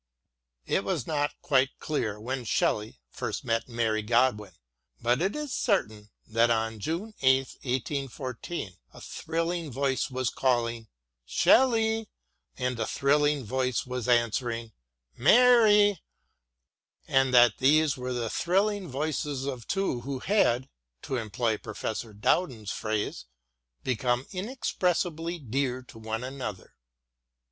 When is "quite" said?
1.43-1.77